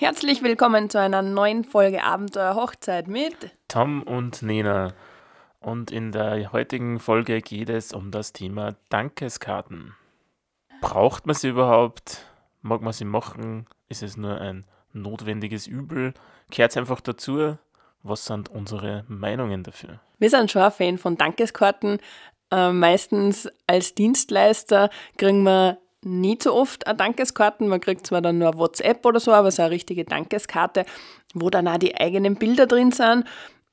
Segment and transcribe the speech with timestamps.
[0.00, 3.34] Herzlich willkommen zu einer neuen Folge Abenteuer Hochzeit mit
[3.66, 4.92] Tom und Nena.
[5.58, 9.96] Und in der heutigen Folge geht es um das Thema Dankeskarten.
[10.80, 12.24] Braucht man sie überhaupt?
[12.62, 13.66] Mag man sie machen?
[13.88, 16.14] Ist es nur ein notwendiges Übel?
[16.52, 17.58] Kehrt es einfach dazu?
[18.04, 19.98] Was sind unsere Meinungen dafür?
[20.20, 21.98] Wir sind schon ein Fan von Dankeskarten.
[22.52, 27.68] Äh, meistens als Dienstleister kriegen wir nie so oft eine Dankeskarten.
[27.68, 30.84] Man kriegt zwar dann nur WhatsApp oder so, aber so eine richtige Dankeskarte,
[31.34, 33.24] wo dann auch die eigenen Bilder drin sind,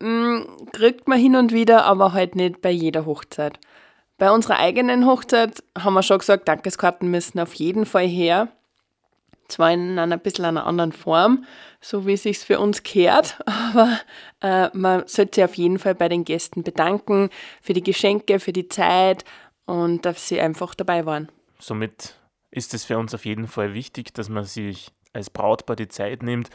[0.00, 3.58] mh, kriegt man hin und wieder, aber halt nicht bei jeder Hochzeit.
[4.18, 8.48] Bei unserer eigenen Hochzeit haben wir schon gesagt, Dankeskarten müssen auf jeden Fall her.
[9.48, 11.44] Zwar in einer bisschen einer anderen Form,
[11.80, 13.98] so wie es sich für uns kehrt, aber
[14.42, 17.30] äh, man sollte sich auf jeden Fall bei den Gästen bedanken
[17.62, 19.24] für die Geschenke, für die Zeit
[19.64, 21.30] und dass sie einfach dabei waren.
[21.58, 22.14] Somit
[22.50, 26.22] ist es für uns auf jeden Fall wichtig, dass man sich als Brautpaar die Zeit
[26.22, 26.50] nimmt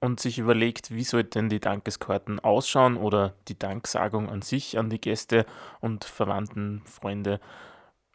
[0.00, 5.00] und sich überlegt, wie sollten die Dankeskarten ausschauen oder die Danksagung an sich, an die
[5.00, 5.44] Gäste
[5.80, 7.40] und Verwandten, Freunde,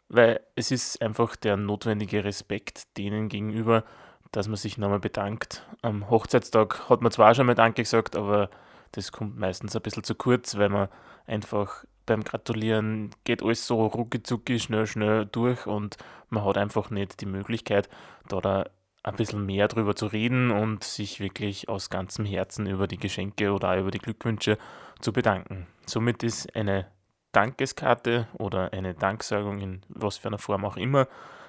[0.08, 3.84] weil es ist einfach der notwendige Respekt denen gegenüber,
[4.32, 5.66] dass man sich nochmal bedankt.
[5.82, 8.50] Am Hochzeitstag hat man zwar schon mal Danke gesagt, aber
[8.92, 10.88] das kommt meistens ein bisschen zu kurz, weil man
[11.26, 15.96] einfach beim Gratulieren geht alles so rucki schnell, schnell durch und
[16.30, 17.88] man hat einfach nicht die Möglichkeit,
[18.28, 18.64] da, da
[19.02, 23.52] ein bisschen mehr drüber zu reden und sich wirklich aus ganzem Herzen über die Geschenke
[23.52, 24.58] oder auch über die Glückwünsche
[25.00, 25.66] zu bedanken.
[25.86, 26.86] Somit ist eine
[27.32, 31.06] Dankeskarte oder eine Danksagung in was für einer Form auch immer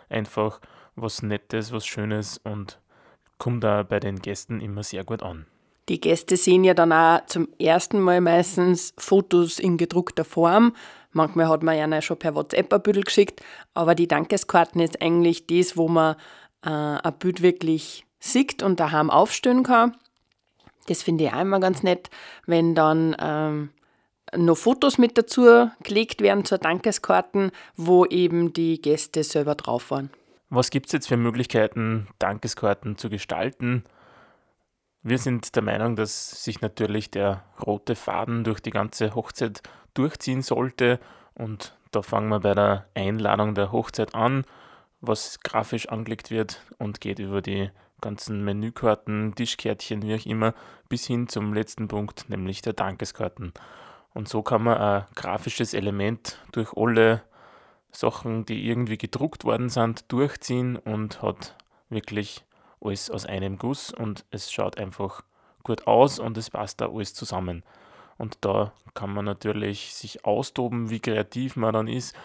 [0.09, 0.59] einfach
[0.95, 2.79] was Nettes, was Schönes und
[3.37, 5.45] kommt da bei den Gästen immer sehr gut an.
[5.89, 10.73] Die Gäste sehen ja dann auch zum ersten Mal meistens Fotos in gedruckter Form.
[11.11, 13.41] Manchmal hat man ja schon per WhatsApp ein Bild geschickt,
[13.73, 16.15] aber die Dankeskarten ist eigentlich das, wo man
[16.63, 19.95] äh, ein Bild wirklich sieht und daheim aufstellen kann.
[20.87, 22.09] Das finde ich auch immer ganz nett,
[22.45, 23.69] wenn dann ähm,
[24.35, 30.09] noch Fotos mit dazu gelegt werden zur Dankeskarten, wo eben die Gäste selber drauf waren.
[30.49, 33.83] Was gibt es jetzt für Möglichkeiten, Dankeskarten zu gestalten?
[35.03, 39.61] Wir sind der Meinung, dass sich natürlich der rote Faden durch die ganze Hochzeit
[39.93, 40.99] durchziehen sollte.
[41.33, 44.43] Und da fangen wir bei der Einladung der Hochzeit an,
[45.01, 47.69] was grafisch angelegt wird und geht über die
[48.01, 50.53] ganzen Menükarten, Tischkärtchen, wie auch immer,
[50.89, 53.53] bis hin zum letzten Punkt, nämlich der Dankeskarten.
[54.13, 57.23] Und so kann man ein grafisches Element durch alle
[57.91, 61.55] Sachen, die irgendwie gedruckt worden sind, durchziehen und hat
[61.89, 62.43] wirklich
[62.81, 65.23] alles aus einem Guss und es schaut einfach
[65.63, 67.63] gut aus und es passt da alles zusammen.
[68.17, 72.15] Und da kann man natürlich sich austoben, wie kreativ man dann ist,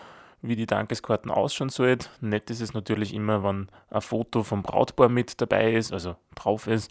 [0.41, 2.09] wie die Dankeskarten ausschauen sollten.
[2.21, 6.67] Nett ist es natürlich immer, wenn ein Foto vom Brautpaar mit dabei ist, also drauf
[6.67, 6.91] ist,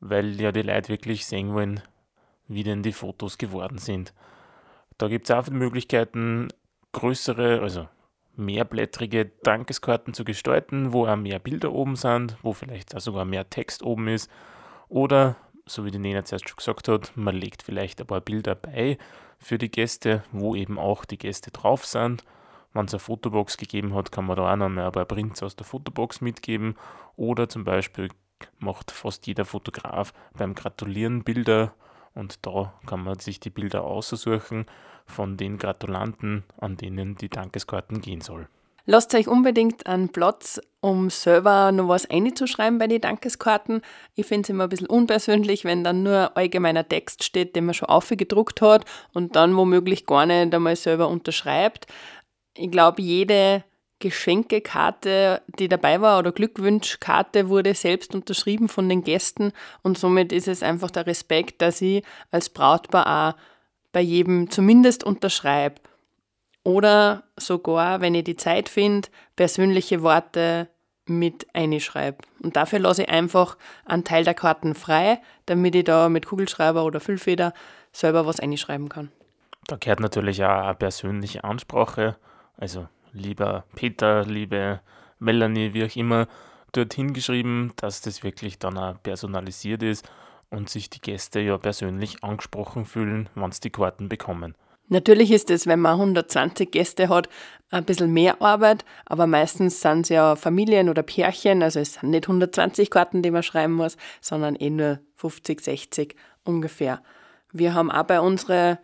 [0.00, 1.82] weil ja die Leute wirklich sehen wollen,
[2.46, 4.12] wie denn die Fotos geworden sind.
[4.98, 6.48] Da gibt es auch Möglichkeiten,
[6.92, 7.88] größere, also
[8.40, 13.48] mehrblättrige Dankeskarten zu gestalten, wo auch mehr Bilder oben sind, wo vielleicht auch sogar mehr
[13.48, 14.30] Text oben ist.
[14.88, 15.36] Oder,
[15.66, 18.98] so wie die Nena zuerst schon gesagt hat, man legt vielleicht ein paar Bilder bei
[19.38, 22.24] für die Gäste, wo eben auch die Gäste drauf sind.
[22.72, 25.56] Wenn es eine Fotobox gegeben hat, kann man da auch noch ein paar Prints aus
[25.56, 26.76] der Fotobox mitgeben.
[27.16, 28.08] Oder zum Beispiel
[28.58, 31.74] macht fast jeder Fotograf beim Gratulieren Bilder
[32.14, 34.66] und da kann man sich die Bilder aussuchen
[35.06, 38.48] von den Gratulanten, an denen die Dankeskarten gehen soll.
[38.86, 43.82] Lasst euch unbedingt einen Platz, um selber noch was einzuschreiben bei den Dankeskarten.
[44.14, 47.74] Ich finde es immer ein bisschen unpersönlich, wenn dann nur allgemeiner Text steht, den man
[47.74, 51.86] schon aufgedruckt hat und dann womöglich gar nicht einmal selber unterschreibt.
[52.56, 53.64] Ich glaube, jede
[54.00, 59.52] Geschenkekarte, die dabei war, oder Glückwünschkarte wurde selbst unterschrieben von den Gästen
[59.82, 63.40] und somit ist es einfach der Respekt, dass ich als Brautpaar auch
[63.92, 65.76] bei jedem zumindest unterschreibe.
[66.64, 70.68] Oder sogar, wenn ich die Zeit finde, persönliche Worte
[71.06, 72.18] mit einschreibe.
[72.42, 76.84] Und dafür lasse ich einfach einen Teil der Karten frei, damit ich da mit Kugelschreiber
[76.84, 77.52] oder Füllfeder
[77.92, 79.10] selber was einschreiben kann.
[79.66, 82.16] Da gehört natürlich auch eine persönliche Ansprache.
[82.56, 84.80] Also lieber Peter, liebe
[85.18, 86.26] Melanie, wie auch immer,
[86.72, 90.08] dort hingeschrieben, dass das wirklich dann auch personalisiert ist
[90.50, 94.54] und sich die Gäste ja persönlich angesprochen fühlen, wenn sie die Karten bekommen.
[94.88, 97.28] Natürlich ist es, wenn man 120 Gäste hat,
[97.70, 102.10] ein bisschen mehr Arbeit, aber meistens sind es ja Familien oder Pärchen, also es sind
[102.10, 107.02] nicht 120 Karten, die man schreiben muss, sondern eh nur 50, 60 ungefähr.
[107.52, 108.78] Wir haben auch bei unseren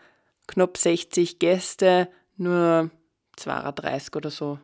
[0.47, 2.91] knapp 60 Gäste nur
[3.37, 4.59] 32 oder so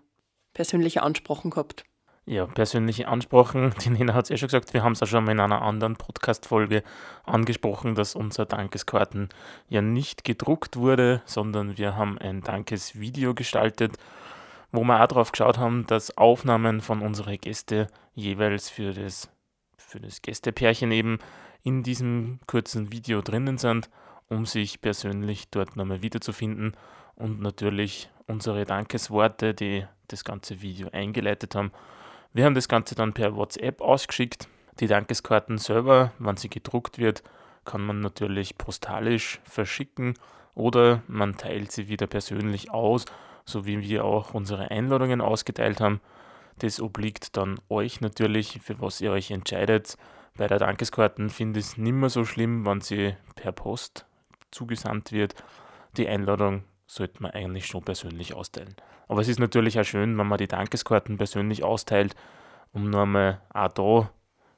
[0.55, 1.85] persönliche Ansprachen gehabt.
[2.25, 5.25] Ja, persönliche Ansprachen, die Nina hat es ja schon gesagt, wir haben es auch schon
[5.25, 6.85] mal in einer anderen Podcast-Folge
[7.25, 9.29] angesprochen, dass unser Dankeskarten
[9.69, 13.97] ja nicht gedruckt wurde, sondern wir haben ein Dankesvideo gestaltet,
[14.71, 19.29] wo wir auch darauf geschaut haben, dass Aufnahmen von unseren Gästen jeweils für das,
[19.77, 21.19] für das Gästepärchen eben
[21.65, 23.91] in diesem kurzen Video drinnen sind,
[24.33, 26.75] um sich persönlich dort nochmal wiederzufinden
[27.17, 31.71] und natürlich unsere Dankesworte, die das ganze Video eingeleitet haben,
[32.33, 34.49] wir haben das Ganze dann per WhatsApp ausgeschickt.
[34.81, 37.23] Die Dankeskarten selber, wenn sie gedruckt wird,
[37.67, 40.15] kann man natürlich postalisch verschicken
[40.55, 43.05] oder man teilt sie wieder persönlich aus,
[43.45, 46.01] so wie wir auch unsere Einladungen ausgeteilt haben.
[46.59, 49.99] Das obliegt dann euch natürlich, für was ihr euch entscheidet.
[50.37, 54.07] Bei der Dankeskarten finde ich es nicht mehr so schlimm, wenn sie per Post
[54.53, 55.35] zugesandt wird.
[55.97, 58.77] Die Einladung sollte man eigentlich schon persönlich austeilen.
[59.09, 62.15] Aber es ist natürlich auch schön, wenn man die Dankeskarten persönlich austeilt,
[62.73, 64.11] um nur einmal auch da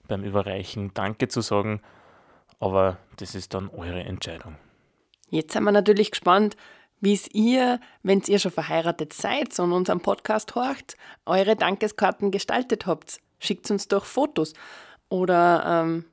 [0.08, 1.81] beim Überreichen Danke zu sagen.
[2.61, 4.56] Aber das ist dann eure Entscheidung.
[5.31, 6.56] Jetzt sind wir natürlich gespannt,
[7.00, 12.87] wie es ihr, wenn ihr schon verheiratet seid und unseren Podcast horcht, eure Dankeskarten gestaltet
[12.87, 13.20] habt.
[13.38, 14.55] Schickt uns doch Fotos
[15.08, 16.05] oder ähm,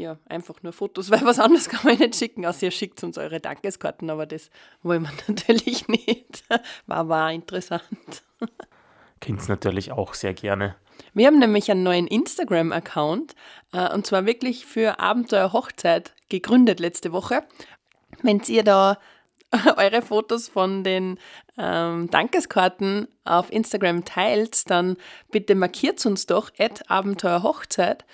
[0.00, 3.18] ja, einfach nur Fotos, weil was anderes kann man nicht schicken, außer ihr schickt uns
[3.18, 4.50] eure Dankeskarten, aber das
[4.82, 6.44] wollen wir natürlich nicht.
[6.86, 8.22] War, war interessant.
[9.20, 10.76] Es natürlich auch sehr gerne.
[11.12, 13.34] Wir haben nämlich einen neuen Instagram-Account
[13.72, 17.42] äh, und zwar wirklich für Abenteuer Hochzeit gegründet letzte Woche.
[18.22, 18.98] Wenn ihr da
[19.76, 21.18] eure Fotos von den
[21.58, 24.96] ähm, Dankeskarten auf Instagram teilt, dann
[25.30, 28.04] bitte markiert uns doch at Abenteuer Hochzeit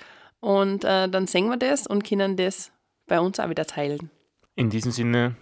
[0.40, 2.72] und äh, dann sehen wir das und können das
[3.06, 4.10] bei uns auch wieder teilen.
[4.54, 5.36] In diesem Sinne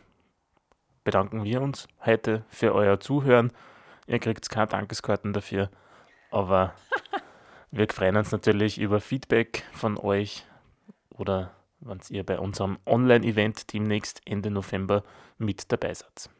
[1.04, 3.52] bedanken wir uns heute für euer Zuhören.
[4.06, 5.70] Ihr kriegt keine Dankeskarten dafür,
[6.30, 6.74] aber
[7.70, 10.44] wir freuen uns natürlich über Feedback von euch
[11.10, 15.04] oder wenn ihr bei unserem Online-Event demnächst Ende November
[15.38, 16.30] mit dabei seid.